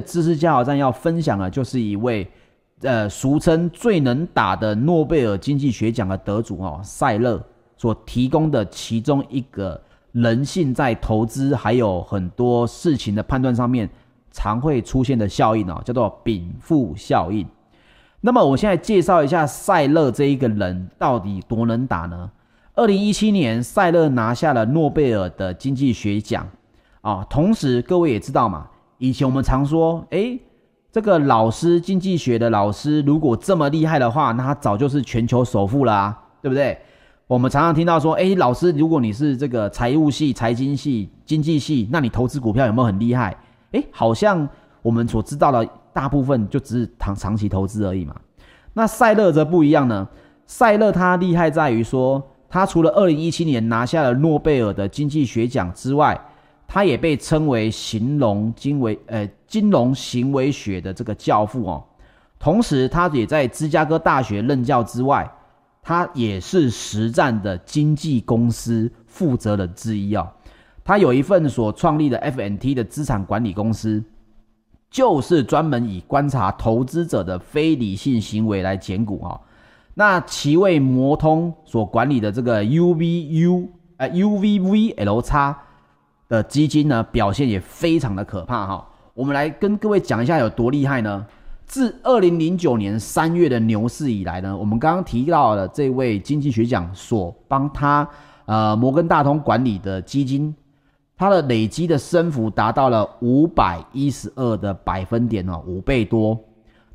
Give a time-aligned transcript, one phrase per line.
[0.00, 2.28] 知识加油站要分享的，就是一位
[2.82, 7.40] 呃，俗称最能打的诺贝尔经济学奖的得主哦，塞勒
[7.76, 9.80] 所提供的其中一个
[10.10, 13.88] 人性在投资还有很多事情的判断上面
[14.32, 17.46] 常会出现的效应哦，叫做禀赋效应。
[18.20, 22.28] 那么我现在介绍一下塞勒这一个人到底多能打呢？
[22.74, 26.48] 二零一七年，塞勒拿下了诺贝尔的经济学奖
[27.02, 28.68] 啊，同时各位也知道嘛。
[29.04, 30.40] 以前我们常说，诶，
[30.90, 36.78] 这个老师，经济学的老师，如果这么厉害的话，那他早就是全球首富啦啊，对不对？
[37.26, 43.36] 我们常常听到说，诶，老师，如果你是这个财务系、财经系、经济系，那你投资股票有没有很厉害？
[43.72, 44.48] 诶，好像
[44.80, 48.16] 我们所知道的大部分就只是长长期投资而已嘛。
[48.72, 50.08] 那赛勒则不一样呢，
[50.46, 56.18] 赛勒他厉害在于说，他除了二零一七年拿下了诺贝尔的经济学奖之外，
[56.66, 61.84] 他也被称为金融经为呃金融行为学的这个教父哦，
[62.38, 65.30] 同时他也在芝加哥大学任教之外，
[65.82, 70.28] 他也是实战的经纪公司负责人之一哦。
[70.82, 74.04] 他有一份所创立的 FNT 的资产管理公司，
[74.90, 79.40] 就是专门以观察投资者的非理性行为来减股哦。
[79.94, 85.22] 那其为摩通所管理的这个 UVU 呃 UVVL
[86.28, 88.88] 的基金呢，表现也非常的可怕哈。
[89.12, 91.24] 我们来跟各位讲一下有多厉害呢？
[91.66, 98.06] 自二零零九年三月的牛市以来呢，我们刚刚提到了这位经济学奖所帮他
[98.46, 100.54] 呃摩根大通管理的基金，
[101.16, 106.38] 它的累积的升幅达到了五百一十二的百分点哦，五倍多。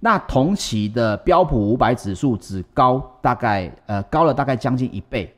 [0.00, 5.32] 那同期的标普五百指数只高大概呃高了大概将近一倍。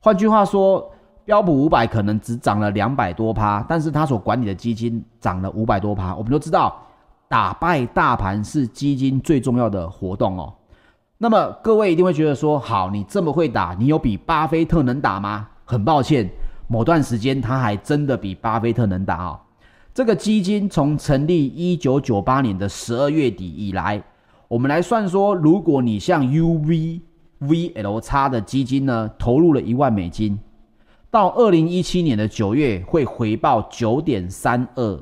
[0.00, 0.92] 换句话说。
[1.28, 6.16] 标普五百可能只涨了两百多趴，但是他所管理的基金涨了五百多趴。
[6.16, 6.80] 我们都知道，
[7.28, 10.50] 打败大盘是基金最重要的活动哦。
[11.18, 15.46] 那么各位一定会觉得说，好，你这么会打，你有比巴菲特能打吗？
[15.66, 16.26] 很抱歉，
[16.66, 19.38] 某段时间他还真的比巴菲特能打哦。
[19.92, 24.02] 这个基金从成立一九九八年的十二月底以来，
[24.48, 27.00] 我们来算说，如果你像 UVVL
[28.30, 30.38] 的基金呢，投入了一万美金。
[31.10, 35.00] 到二零一七年的九月会回报九点三二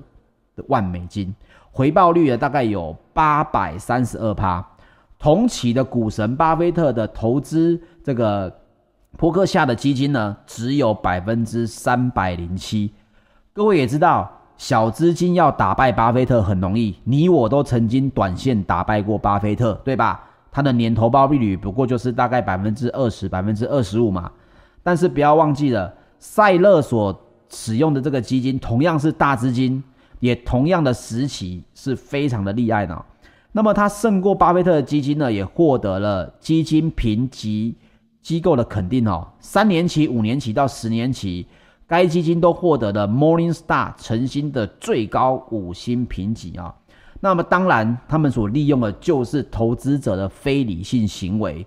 [0.68, 1.34] 万美金，
[1.72, 4.64] 回报率呢大概有八百三十二趴。
[5.18, 8.54] 同期的股神巴菲特的投资这个
[9.16, 12.92] 波克夏的基金呢，只有百分之三百零七。
[13.52, 20.22] 各位也知道，小资金要打败巴菲特很容易，你我都曾经短线打败过巴菲特，对吧？
[20.52, 24.30] 他的年投报率不过就是大概百分之二十、百分之二十五嘛。
[24.82, 27.18] 但是不要忘记了，塞勒所
[27.48, 29.82] 使用的这个基金同样是大资金，
[30.20, 33.04] 也同样的时期是非常的厉害的。
[33.52, 37.74] 那么他胜过巴菲特的基金呢，也获得了基金评级
[38.20, 39.26] 机构的肯定哦。
[39.40, 41.46] 三年期、五年期到十年期，
[41.86, 46.74] 该基金都获得了 Morningstar 晨星的最高五星评级啊。
[47.20, 51.66] 那么当然，他们所利用的就是投资者的非理性行为。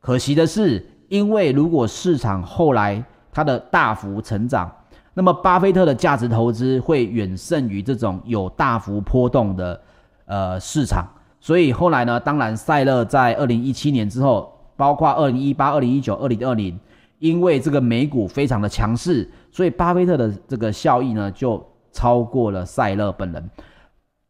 [0.00, 0.86] 可惜的是。
[1.08, 3.02] 因为如果市场后来
[3.38, 4.68] 它的大幅成长，
[5.14, 9.80] 那么巴菲特的价值投资会远胜于这种有大幅波动的
[10.26, 11.06] 呃市场。
[11.38, 16.76] 所以后来呢，当然塞勒在二零一七年之后，包括二零一八、二零一九、二零二零，
[17.20, 23.50] 因为这个美股非常的强势，所以巴菲特的这个效益呢就超过了塞勒本人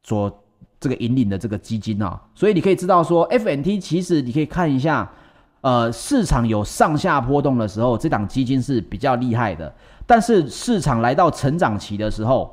[0.02, 0.30] 所
[0.78, 2.20] 这个引领的这个基金啊。
[2.34, 5.10] 所以你可以知道说，FNT 其实你可以看一下。
[5.68, 9.70] 呃，市场有上下波动的时候，这档基金是比较厉害的。
[10.06, 12.50] 但是市场来到成长期的时候，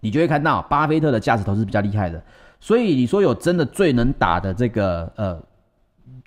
[0.00, 2.22] 你就会看到巴菲特的价值投资比较厉害的。
[2.58, 5.38] 所以你说有真的最能打的这个呃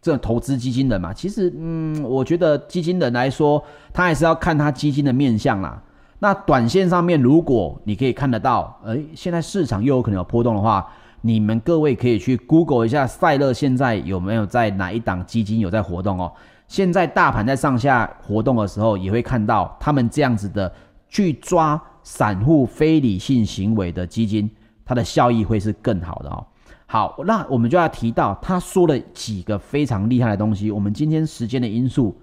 [0.03, 1.12] 这投资基金人嘛？
[1.12, 5.81] 其实，嗯，我觉得基金人来说，他还是要看他基金的面相啦。
[6.19, 10.88] 那短线上面，如果你可以看得到，诶、现在市场又有可能有波动的话。
[11.25, 16.29] 你们各位可以去 Google 一下塞勒现在有没有在哪一档基金有在活动哦。
[16.67, 20.70] 现在大盘在上下活动的时候，也会看到他们这样子的
[21.08, 24.52] 去抓散户非理性行为的基金，
[24.84, 26.46] 它的效益会是更好的哦。
[26.87, 30.69] 好，那我们就要提到他说了几个非常厉害的东西。
[30.72, 32.19] 我们今天时间的因素，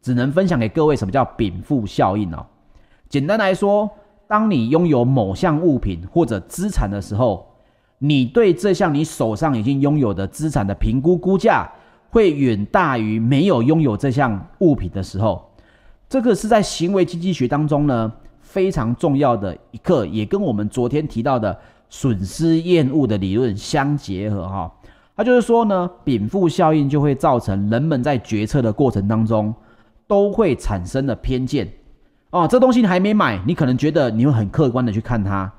[0.00, 2.46] 只能分享给各位什么叫禀赋效应哦。
[3.08, 3.90] 简单来说，
[4.28, 7.53] 当你拥有某项物品或者资产的时候，
[7.98, 11.70] 你对这项你手上已经拥有的资产的评估估价，
[12.10, 15.50] 会远大于没有拥有这项物品的时候。
[16.08, 21.58] 这个是在行为经济学当中呢非常重要的一课，也跟我们昨天提到的
[21.88, 24.70] 损失厌恶的理论相结合哈。
[25.16, 29.54] 它就是说呢，禀赋效应就会造成人们在决策的过程当中
[30.06, 31.68] 都会产生的偏见
[32.30, 32.46] 哦。
[32.48, 35.50] 这东西你还没买，你可能觉得你会很客观的去看它。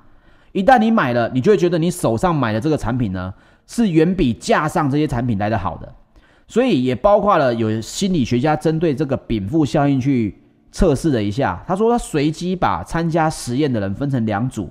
[0.55, 3.33] 一旦你买了，你就会觉得你手上买的这个产品呢，
[3.67, 5.93] 是远比架上这些产品来的好的。
[6.47, 10.41] 所以也包括了有心理学家针对这个禀赋效应去
[10.71, 11.61] 测试了一下。
[11.67, 14.69] 他说他随机把参加实验的人分成两组，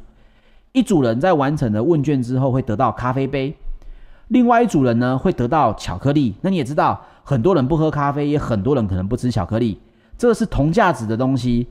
[0.73, 3.55] 一组人在完成了问卷之后会得到咖啡杯。
[4.29, 6.35] 另外一组人呢，会得到巧克力。
[6.41, 9.79] 那你也知道，很多人不喝咖啡，也很多人可能不吃巧克力，
[10.17, 11.69] 这是同价值的东西。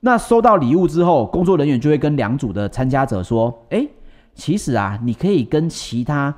[0.00, 3.88] 那收到礼物之后，工作人员就会跟两组的参加者说：“诶，
[4.34, 6.34] 其实啊，你可以跟其他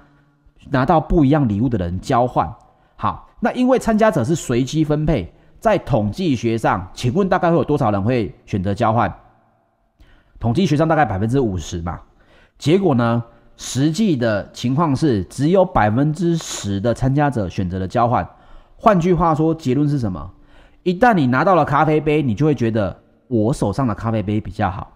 [0.71, 2.53] 拿到不一样礼物的人交换。”
[2.97, 9.13] 好，那因为参加者是随机分配，在统计学上，请问大概会有多少人会选择交换？
[10.41, 12.01] 统计学上大概百分之五十嘛。
[12.59, 13.23] 结果呢？
[13.59, 18.27] 实际的情况是，只有百分之十的参加者选择了交换。
[18.77, 20.33] 换句话说，结论是什么？
[20.83, 23.02] 一旦你拿到了咖啡杯，你就会觉得
[23.33, 24.87] 我手上的咖啡杯比较好；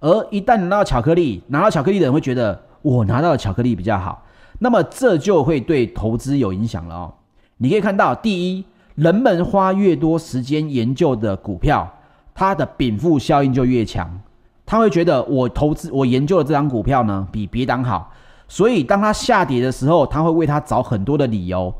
[0.00, 4.24] 而一旦拿到巧克力，拿到巧克力的人会觉得我拿到的巧克力比较好。
[4.58, 7.14] 那么这就会对投资有影响了哦。
[7.58, 8.64] 你可以看到，第一，
[8.96, 11.88] 人们花越多时间研究的股票，
[12.34, 14.20] 它的禀赋效应就越强。
[14.66, 18.12] 他会觉得我投资我研究的这张股票呢，比别档好，
[18.48, 21.72] 所以当他下跌的时候，他会为他找很多的理由。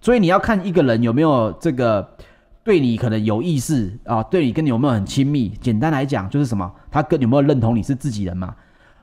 [0.00, 2.08] 所以你要看一个人有没有这个
[2.62, 5.48] 对你可能有意思啊，对你跟你有没有很亲密。
[5.60, 8.54] 简单来讲就是什么，他跟你有没有认同你是自己人嘛？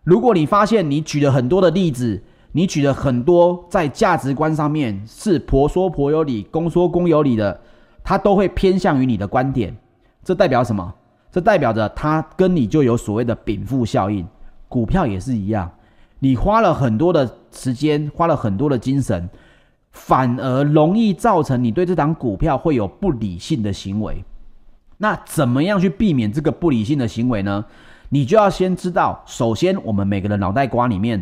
[0.04, 2.22] 如果你发现你举了很多的例子，
[2.52, 7.60] 你举了很多在价值观上面是婆说婆有理，公说公有理的，
[8.04, 9.76] 他都会偏向于你的观点，
[10.24, 10.94] 这代表什么？
[11.30, 14.26] 这代表着他跟你就有所谓的禀赋效应，
[14.70, 15.70] 股票也是一样，
[16.20, 19.30] 你花了很多的时间，花了很多的精神，
[19.98, 24.24] 反而容易造成你对这档股票会有不理性的行为。
[24.98, 27.66] 那怎么样去避免这个不理性的行为呢？
[28.10, 31.22] 你就要先知道，首先我们每个人脑袋瓜里面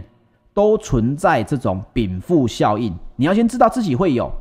[0.54, 4.32] 都存在这种禀赋效应，你要先知道自己会有。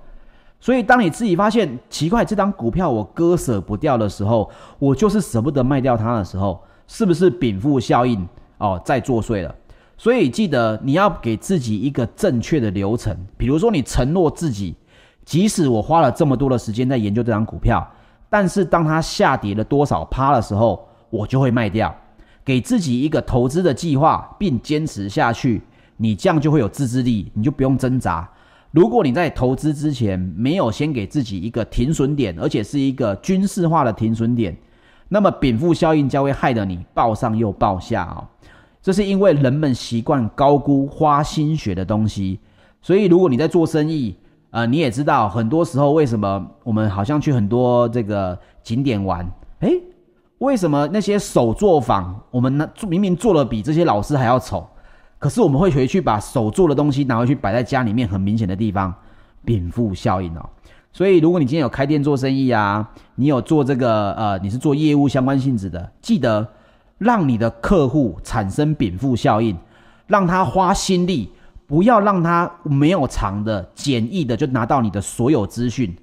[0.61, 8.27] 所以，当你自己发现奇怪，这张股票我割舍不掉的时候，我就是舍不得卖掉它的时候，是不是禀赋效应
[8.59, 9.55] 哦在作祟了？
[9.97, 14.75] 所以记得你要给自己一个正确的流程，比如说你承诺自己，
[15.25, 17.87] 即使我花了这么多的时间在研究这张股票，
[18.29, 21.95] 但是当它下跌了多少趴的时候，我就会卖掉，
[22.45, 25.63] 给自己一个投资的计划，并坚持下去，
[25.97, 28.29] 你这样就会有自制力，你就不用挣扎。
[28.73, 34.57] 如果你在投资之前没有先给自己一个停损点，而且是一个军事化的停损点，
[35.09, 38.27] 那么禀赋效应将会害得你报上又报下哦。
[38.85, 42.39] 这是因为人们习惯高估花心血的东西，
[42.83, 44.15] 所以如果你在做生意，
[44.51, 49.27] 呃，你也知道很多时候为什么我们好像去很多这个景点玩，
[49.61, 49.81] 诶，
[50.37, 54.69] 为什么那些手作坊我们呢明明做的比这些老师还要丑？
[55.19, 58.95] 可是我们会回去把手做的东西拿回去摆在家里面很明显的地方，
[59.47, 60.47] 禀赋效应哦。
[60.93, 66.47] 所以如果你今天有开店做生意啊，你有做这个呃，你是做业务相关性质的，记得
[67.05, 69.55] 让你的客户产生禀赋效应，
[70.07, 71.31] 让他花心力，
[71.67, 75.95] 不要让他没有偿的简易的就拿到你的所有资讯，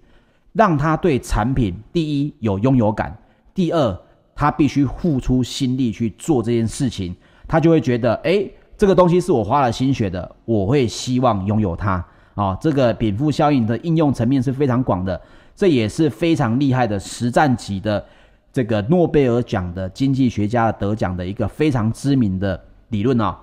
[0.54, 3.18] 让他对产品第一有拥有感，
[3.56, 4.00] 第二
[4.36, 7.16] 他必须付出心力去做这件事情，
[7.48, 8.52] 他就会觉得诶。
[8.78, 11.92] 这个东西是我花了心血的，我会希望拥有它
[12.34, 12.58] 啊、哦！
[12.60, 15.22] 这个禀赋效应的应用层面是非常广的，
[15.56, 18.04] 这也是非常厉害的实战级的
[18.52, 23.36] 这个诺贝尔奖的经济学家得奖的一个非常知名的理论哦。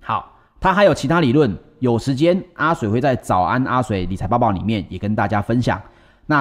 [0.00, 5.80] 好，他还有其他理论，有时间阿水会在早安阿水理财报报里面也跟大家分享。